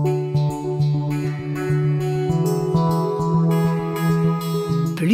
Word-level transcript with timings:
thank 0.00 0.16
you 0.16 0.21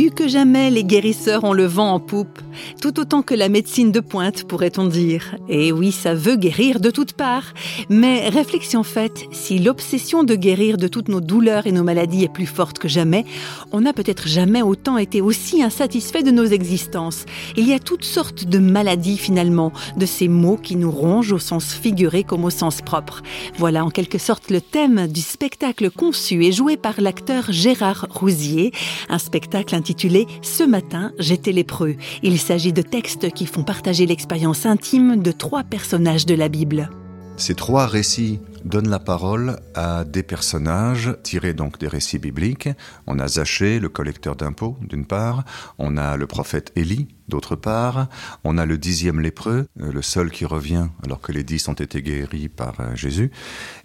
Plus 0.08 0.25
que 0.25 0.29
jamais, 0.29 0.71
les 0.71 0.84
guérisseurs 0.84 1.45
ont 1.45 1.53
le 1.53 1.67
vent 1.67 1.92
en 1.92 2.00
poupe, 2.00 2.39
tout 2.81 2.99
autant 2.99 3.20
que 3.20 3.34
la 3.34 3.50
médecine 3.50 3.92
de 3.92 4.00
pointe, 4.00 4.45
pourrait-on 4.45 4.86
dire. 4.86 5.36
Et 5.50 5.70
oui, 5.70 5.92
ça 5.92 6.15
veut 6.15 6.36
guérir 6.36 6.81
de 6.81 6.91
toutes 6.91 7.13
parts. 7.13 7.52
Mais 7.91 8.30
réflexion 8.30 8.84
faite, 8.84 9.27
si 9.32 9.59
l'obsession 9.59 10.25
de 10.25 10.34
guérir 10.34 10.79
de 10.79 10.89
toutes 10.89 11.08
nos 11.08 11.21
douleurs 11.21 11.66
et 11.66 11.72
nos 11.72 11.82
maladies 11.82 12.25
est 12.25 12.32
plus 12.32 12.46
forte 12.46 12.79
que 12.79 12.89
jamais, 12.89 13.26
on 13.71 13.82
n'a 13.82 13.93
peut-être 13.93 14.29
jamais 14.29 14.62
autant 14.62 14.96
été 14.96 15.21
aussi 15.21 15.62
insatisfait 15.62 16.22
de 16.22 16.30
nos 16.30 16.46
existences. 16.46 17.27
Il 17.59 17.68
y 17.68 17.75
a 17.75 17.79
toutes 17.79 18.04
sortes 18.04 18.46
de 18.46 18.59
maladies 18.59 19.18
finalement, 19.18 19.72
de 19.98 20.06
ces 20.06 20.29
mots 20.29 20.56
qui 20.56 20.77
nous 20.77 20.90
rongent 20.90 21.32
au 21.32 21.38
sens 21.38 21.75
figuré 21.75 22.25
comme 22.25 22.46
au 22.46 22.50
sens 22.50 22.80
propre. 22.80 23.22
Voilà 23.59 23.84
en 23.84 23.90
quelque 23.90 24.16
sorte 24.16 24.50
le 24.50 24.62
thème 24.62 25.06
du 25.06 25.20
spectacle 25.20 25.90
conçu 25.90 26.46
et 26.46 26.52
joué 26.52 26.79
par 26.79 26.98
l'acteur 26.98 27.53
Gérard 27.53 28.06
Rousier, 28.09 28.72
un 29.11 29.18
spectacle 29.18 29.75
intitulé 29.75 29.97
Ce 30.43 30.62
matin, 30.62 31.12
j'étais 31.18 31.50
lépreux. 31.50 31.96
Il 32.23 32.39
s'agit 32.39 32.73
de 32.73 32.83
textes 32.83 33.33
qui 33.33 33.47
font 33.47 33.65
partager 33.65 34.06
l'expérience 34.06 34.65
intime 34.65 35.20
de 35.20 35.33
trois 35.33 35.65
personnages 35.65 36.25
de 36.25 36.34
la 36.34 36.48
Bible. 36.48 36.91
Ces 37.37 37.55
trois 37.55 37.87
récits 37.87 38.39
donnent 38.65 38.89
la 38.89 38.98
parole 38.98 39.59
à 39.75 40.05
des 40.05 40.23
personnages 40.23 41.17
tirés 41.23 41.55
donc 41.55 41.79
des 41.79 41.89
récits 41.89 42.19
bibliques. 42.19 42.69
On 43.07 43.19
a 43.19 43.29
Zachée, 43.29 43.79
le 43.79 43.89
collecteur 43.89 44.37
d'impôts, 44.37 44.77
d'une 44.81 45.07
part. 45.07 45.45
On 45.79 45.97
a 45.97 46.17
le 46.17 46.27
prophète 46.27 46.73
Élie, 46.77 47.09
d'autre 47.29 47.57
part. 47.57 48.09
On 48.45 48.59
a 48.59 48.67
le 48.67 48.79
dixième 48.79 49.21
lépreux, 49.21 49.67
euh, 49.81 49.93
le 49.93 50.03
seul 50.03 50.31
qui 50.31 50.45
revient 50.45 50.89
alors 51.05 51.21
que 51.21 51.33
les 51.33 51.45
dix 51.45 51.69
ont 51.69 51.75
été 51.75 52.03
guéris 52.03 52.48
par 52.48 52.81
euh, 52.81 52.95
Jésus. 52.95 53.31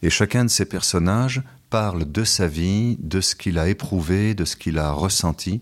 Et 0.02 0.10
chacun 0.10 0.46
de 0.46 0.50
ces 0.50 0.66
personnages 0.66 1.42
parle 1.70 2.12
de 2.12 2.24
sa 2.24 2.48
vie, 2.48 2.98
de 3.00 3.20
ce 3.20 3.36
qu'il 3.36 3.58
a 3.58 3.68
éprouvé, 3.68 4.36
de 4.36 4.46
ce 4.46 4.56
qu'il 4.56 4.78
a 4.78 4.92
ressenti, 4.92 5.62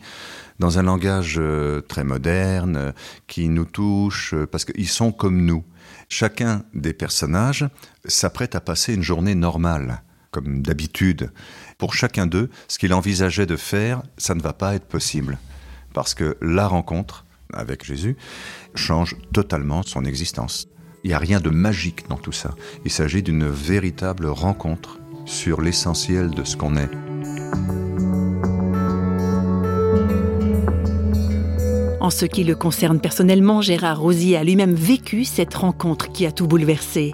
dans 0.60 0.78
un 0.78 0.84
langage 0.84 1.38
euh, 1.40 1.82
très 1.82 2.04
moderne, 2.04 2.94
qui 3.28 3.50
nous 3.50 3.66
touche, 3.66 4.36
parce 4.52 4.66
qu'ils 4.66 4.90
sont 4.90 5.12
comme 5.12 5.46
nous. 5.46 5.64
Chacun 6.10 6.64
des 6.74 6.92
personnages 6.92 7.66
s'apprête 8.06 8.56
à 8.56 8.62
passer 8.62 8.94
une 8.94 9.04
journée 9.04 9.36
normale, 9.36 10.04
comme 10.32 10.62
d'habitude. 10.62 11.32
Pour 11.78 11.94
chacun 11.94 12.28
d'eux, 12.28 12.50
ce 12.68 12.80
qu'il 12.80 12.94
envisageait 12.94 13.46
de 13.46 13.56
faire, 13.56 14.02
ça 14.18 14.36
ne 14.36 14.42
va 14.42 14.54
pas 14.54 14.76
être 14.76 14.86
possible. 14.86 15.38
Parce 15.94 16.14
que 16.14 16.38
la 16.42 16.68
rencontre 16.68 17.26
avec 17.54 17.84
Jésus 17.84 18.16
change 18.76 19.16
totalement 19.34 19.84
son 19.84 20.06
existence. 20.06 20.68
Il 21.04 21.10
n'y 21.10 21.14
a 21.14 21.20
rien 21.20 21.40
de 21.40 21.50
magique 21.50 22.08
dans 22.08 22.18
tout 22.18 22.32
ça. 22.32 22.52
Il 22.86 22.92
s'agit 22.92 23.24
d'une 23.24 23.48
véritable 23.48 24.28
rencontre 24.28 25.00
sur 25.26 25.62
l'essentiel 25.62 26.30
de 26.32 26.44
ce 26.44 26.56
qu'on 26.56 26.78
est. 26.78 26.90
En 32.00 32.10
ce 32.10 32.26
qui 32.26 32.44
le 32.44 32.56
concerne 32.56 33.00
personnellement, 33.00 33.62
Gérard 33.62 34.00
Rosier 34.00 34.36
a 34.36 34.44
lui-même 34.44 34.74
vécu 34.74 35.24
cette 35.24 35.54
rencontre 35.54 36.12
qui 36.12 36.26
a 36.26 36.32
tout 36.32 36.48
bouleversé. 36.48 37.14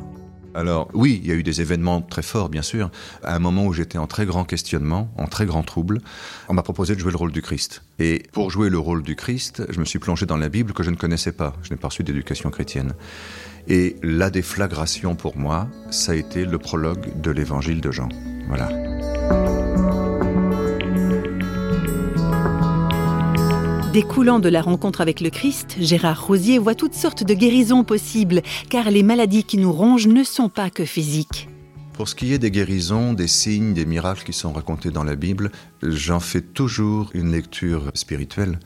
Alors 0.57 0.89
oui, 0.95 1.21
il 1.23 1.29
y 1.29 1.31
a 1.31 1.35
eu 1.35 1.43
des 1.43 1.61
événements 1.61 2.01
très 2.01 2.23
forts, 2.23 2.49
bien 2.49 2.63
sûr. 2.63 2.89
À 3.23 3.35
un 3.35 3.39
moment 3.39 3.65
où 3.65 3.73
j'étais 3.73 3.99
en 3.99 4.07
très 4.07 4.25
grand 4.25 4.43
questionnement, 4.43 5.07
en 5.15 5.27
très 5.27 5.45
grand 5.45 5.61
trouble, 5.61 6.01
on 6.49 6.55
m'a 6.55 6.63
proposé 6.63 6.95
de 6.95 6.99
jouer 6.99 7.11
le 7.11 7.17
rôle 7.17 7.31
du 7.31 7.43
Christ. 7.43 7.83
Et 7.99 8.23
pour 8.31 8.49
jouer 8.49 8.69
le 8.69 8.79
rôle 8.79 9.03
du 9.03 9.15
Christ, 9.15 9.63
je 9.69 9.79
me 9.79 9.85
suis 9.85 9.99
plongé 9.99 10.25
dans 10.25 10.37
la 10.37 10.49
Bible 10.49 10.73
que 10.73 10.81
je 10.81 10.89
ne 10.89 10.95
connaissais 10.95 11.31
pas. 11.31 11.53
Je 11.61 11.69
n'ai 11.69 11.77
pas 11.77 11.89
reçu 11.89 12.03
d'éducation 12.03 12.49
chrétienne. 12.49 12.95
Et 13.67 13.97
la 14.01 14.31
déflagration 14.31 15.15
pour 15.15 15.37
moi, 15.37 15.67
ça 15.91 16.13
a 16.13 16.15
été 16.15 16.43
le 16.43 16.57
prologue 16.57 17.21
de 17.21 17.29
l'évangile 17.29 17.79
de 17.79 17.91
Jean. 17.91 18.09
Voilà. 18.47 19.46
Découlant 23.97 24.37
de 24.37 24.47
la 24.47 24.61
rencontre 24.61 25.01
avec 25.01 25.21
le 25.21 25.31
Christ, 25.31 25.77
Gérard 25.79 26.27
Rosier 26.27 26.59
voit 26.59 26.75
toutes 26.75 26.93
sortes 26.93 27.23
de 27.23 27.33
guérisons 27.33 27.83
possibles, 27.83 28.43
car 28.69 28.91
les 28.91 29.01
maladies 29.01 29.43
qui 29.43 29.57
nous 29.57 29.73
rongent 29.73 30.05
ne 30.05 30.23
sont 30.23 30.49
pas 30.49 30.69
que 30.69 30.85
physiques. 30.85 31.49
Pour 31.93 32.07
ce 32.07 32.13
qui 32.13 32.31
est 32.31 32.37
des 32.37 32.51
guérisons, 32.51 33.13
des 33.13 33.27
signes, 33.27 33.73
des 33.73 33.87
miracles 33.87 34.23
qui 34.23 34.33
sont 34.33 34.53
racontés 34.53 34.91
dans 34.91 35.03
la 35.03 35.15
Bible, 35.15 35.51
j'en 35.81 36.19
fais 36.19 36.41
toujours 36.41 37.09
une 37.15 37.31
lecture 37.31 37.89
spirituelle, 37.95 38.59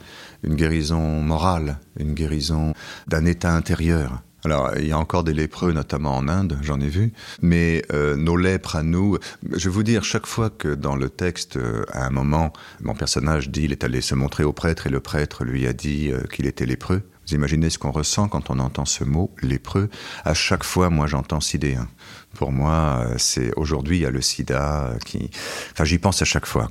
une 0.44 0.56
guérison 0.56 1.22
morale, 1.22 1.80
une 1.98 2.14
guérison 2.14 2.74
d'un 3.08 3.24
état 3.24 3.56
intérieur. 3.56 4.22
Alors, 4.44 4.72
il 4.78 4.88
y 4.88 4.92
a 4.92 4.98
encore 4.98 5.24
des 5.24 5.34
lépreux, 5.34 5.72
notamment 5.72 6.16
en 6.16 6.28
Inde, 6.28 6.58
j'en 6.62 6.80
ai 6.80 6.88
vu. 6.88 7.14
Mais 7.42 7.84
euh, 7.94 8.16
nos 8.16 8.36
lèpres 8.36 8.76
à 8.76 8.84
nous, 8.84 9.18
je 9.52 9.70
vais 9.70 9.74
vous 9.74 9.84
dire, 9.84 10.04
chaque 10.04 10.26
fois 10.26 10.50
que 10.50 10.74
dans 10.74 10.96
le 10.96 11.10
texte, 11.10 11.58
euh, 11.58 11.86
à 11.92 12.06
un 12.06 12.10
moment, 12.10 12.52
mon 12.82 12.96
personnage 12.96 13.50
dit, 13.50 13.64
il 13.66 13.72
est 13.72 13.84
allé 13.84 14.02
se 14.02 14.16
montrer 14.16 14.44
au 14.44 14.54
prêtre 14.54 14.88
et 14.88 14.90
le 14.90 15.00
prêtre 15.00 15.44
lui 15.44 15.68
a 15.68 15.74
dit 15.74 16.12
euh, 16.12 16.22
qu'il 16.32 16.48
était 16.48 16.66
lépreux. 16.66 17.04
Vous 17.32 17.36
imaginez 17.36 17.70
ce 17.70 17.78
qu'on 17.78 17.92
ressent 17.92 18.28
quand 18.28 18.50
on 18.50 18.60
entend 18.60 18.84
ce 18.84 19.06
mot, 19.06 19.34
lépreux. 19.42 19.90
À 20.26 20.34
chaque 20.34 20.66
fois, 20.66 20.90
moi, 20.90 21.08
j'entends 21.08 21.40
sidéen. 21.40 21.88
Pour 22.34 22.52
moi, 22.52 23.06
euh, 23.06 23.16
c'est 23.18 23.54
aujourd'hui 23.56 23.98
il 23.98 24.02
y 24.02 24.06
a 24.06 24.10
le 24.10 24.22
sida 24.22 24.88
euh, 24.88 24.98
qui, 25.06 25.30
enfin 25.72 25.84
j'y 25.84 25.98
pense 25.98 26.22
à 26.22 26.26
chaque 26.26 26.46
fois. 26.46 26.68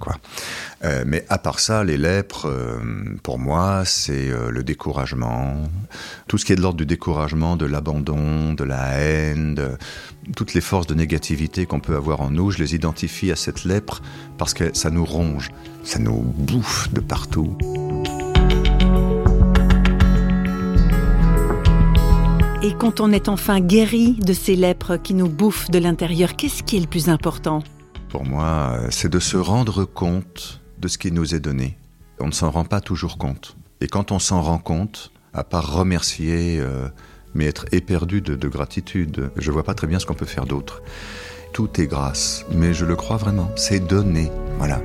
Euh, 0.84 1.04
mais 1.06 1.24
à 1.30 1.38
part 1.38 1.60
ça, 1.60 1.82
les 1.82 1.96
lèpres, 1.96 2.46
pour 3.22 3.38
moi, 3.38 3.84
c'est 3.86 4.28
le 4.28 4.62
découragement, 4.62 5.62
tout 6.28 6.36
ce 6.36 6.44
qui 6.44 6.52
est 6.52 6.56
de 6.56 6.62
l'ordre 6.62 6.78
du 6.78 6.86
découragement, 6.86 7.56
de 7.56 7.66
l'abandon, 7.66 8.52
de 8.52 8.64
la 8.64 8.98
haine, 8.98 9.54
de, 9.54 9.78
toutes 10.36 10.52
les 10.52 10.60
forces 10.60 10.86
de 10.86 10.94
négativité 10.94 11.64
qu'on 11.64 11.80
peut 11.80 11.96
avoir 11.96 12.20
en 12.20 12.30
nous. 12.30 12.50
Je 12.50 12.58
les 12.58 12.74
identifie 12.74 13.30
à 13.30 13.36
cette 13.36 13.64
lèpre 13.64 14.02
parce 14.36 14.52
que 14.52 14.76
ça 14.76 14.90
nous 14.90 15.06
ronge, 15.06 15.50
ça 15.84 15.98
nous 15.98 16.20
bouffe 16.20 16.92
de 16.92 17.00
partout. 17.00 17.56
Et 22.70 22.74
quand 22.74 23.00
on 23.00 23.10
est 23.10 23.28
enfin 23.28 23.58
guéri 23.58 24.12
de 24.12 24.32
ces 24.32 24.54
lèpres 24.54 24.96
qui 24.96 25.12
nous 25.12 25.28
bouffent 25.28 25.72
de 25.72 25.80
l'intérieur, 25.80 26.36
qu'est-ce 26.36 26.62
qui 26.62 26.76
est 26.76 26.80
le 26.80 26.86
plus 26.86 27.08
important? 27.08 27.64
Pour 28.08 28.24
moi, 28.24 28.78
c'est 28.90 29.08
de 29.08 29.18
se 29.18 29.36
rendre 29.36 29.84
compte 29.84 30.60
de 30.78 30.86
ce 30.86 30.96
qui 30.96 31.10
nous 31.10 31.34
est 31.34 31.40
donné. 31.40 31.76
On 32.20 32.28
ne 32.28 32.32
s'en 32.32 32.48
rend 32.48 32.64
pas 32.64 32.80
toujours 32.80 33.18
compte. 33.18 33.56
Et 33.80 33.88
quand 33.88 34.12
on 34.12 34.20
s'en 34.20 34.40
rend 34.40 34.58
compte, 34.58 35.10
à 35.34 35.42
part 35.42 35.74
remercier, 35.74 36.60
euh, 36.60 36.86
mais 37.34 37.46
être 37.46 37.64
éperdu 37.72 38.20
de, 38.20 38.36
de 38.36 38.48
gratitude, 38.48 39.32
je 39.34 39.50
vois 39.50 39.64
pas 39.64 39.74
très 39.74 39.88
bien 39.88 39.98
ce 39.98 40.06
qu'on 40.06 40.14
peut 40.14 40.24
faire 40.24 40.46
d'autre. 40.46 40.80
Tout 41.52 41.80
est 41.80 41.88
grâce, 41.88 42.46
mais 42.52 42.72
je 42.72 42.84
le 42.84 42.94
crois 42.94 43.16
vraiment, 43.16 43.50
c'est 43.56 43.84
donné. 43.84 44.30
Voilà. 44.58 44.80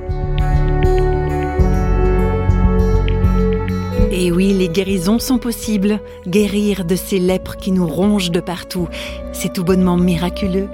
Les 4.66 4.72
guérisons 4.72 5.20
sont 5.20 5.38
possibles. 5.38 6.00
Guérir 6.26 6.84
de 6.84 6.96
ces 6.96 7.20
lèpres 7.20 7.56
qui 7.56 7.70
nous 7.70 7.86
rongent 7.86 8.32
de 8.32 8.40
partout, 8.40 8.88
c'est 9.32 9.52
tout 9.52 9.62
bonnement 9.62 9.96
miraculeux. 9.96 10.68